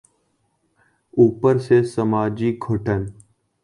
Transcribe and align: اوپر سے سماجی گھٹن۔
اوپر 1.17 1.57
سے 1.59 1.83
سماجی 1.93 2.49
گھٹن۔ 2.67 3.01